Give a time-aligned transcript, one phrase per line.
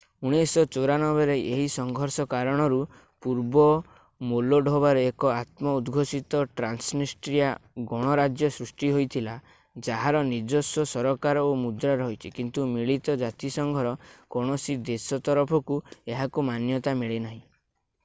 [0.27, 2.77] 1994 ରେ ଏହି ସଂଘର୍ଷ କାରଣରୁ
[3.25, 3.65] ପୂର୍ବ
[4.29, 7.51] ମୋଲଡୋଭାରେ ଏକ ଆତ୍ମ-ଉଦ୍‌ଘୋଷିତ ଟ୍ରାନ୍ସନିଷ୍ଟ୍ରିଆ
[7.91, 9.35] ଗଣରାଜ୍ୟ ସୃଷ୍ଟି ହୋଇଥିଲା
[9.89, 13.91] ଯାହାର ନିଜସ୍ୱ ସରକାର ଓ ମୁଦ୍ରା ରହିଛି କିନ୍ତୁ ମିଳିତ ଜାତିସଂଘର
[14.37, 15.77] କୌଣସି ଦେଶ ତରଫକୁ
[16.15, 17.41] ଏହାକୁ ମାନ୍ୟତା ମିଳିନାହିଁ।